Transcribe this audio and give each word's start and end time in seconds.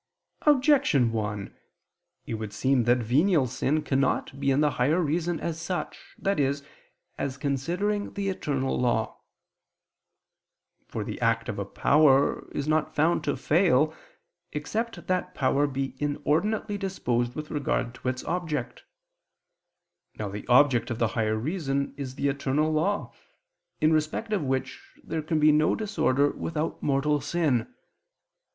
Objection 0.47 1.11
1: 1.11 1.55
It 2.25 2.33
would 2.33 2.51
seem 2.53 2.85
that 2.85 2.97
venial 2.97 3.45
sin 3.45 3.83
cannot 3.83 4.39
be 4.39 4.49
in 4.49 4.59
the 4.59 4.71
higher 4.81 4.99
reason 4.99 5.39
as 5.39 5.61
such, 5.61 6.15
i.e. 6.25 6.53
as 7.19 7.37
considering 7.37 8.11
the 8.15 8.27
eternal 8.27 8.79
law. 8.79 9.21
For 10.87 11.03
the 11.03 11.21
act 11.21 11.47
of 11.49 11.59
a 11.59 11.65
power 11.65 12.49
is 12.51 12.67
not 12.67 12.95
found 12.95 13.23
to 13.25 13.37
fail 13.37 13.93
except 14.51 15.05
that 15.05 15.35
power 15.35 15.67
be 15.67 15.93
inordinately 15.99 16.79
disposed 16.79 17.35
with 17.35 17.51
regard 17.51 17.93
to 17.93 18.07
its 18.09 18.23
object. 18.23 18.83
Now 20.17 20.29
the 20.29 20.47
object 20.47 20.89
of 20.89 20.97
the 20.97 21.09
higher 21.09 21.37
reason 21.37 21.93
is 21.95 22.15
the 22.15 22.27
eternal 22.27 22.73
law, 22.73 23.13
in 23.79 23.93
respect 23.93 24.33
of 24.33 24.41
which 24.41 24.81
there 25.03 25.21
can 25.21 25.39
be 25.39 25.51
no 25.51 25.75
disorder 25.75 26.31
without 26.31 26.81
mortal 26.81 27.21
sin. 27.21 27.71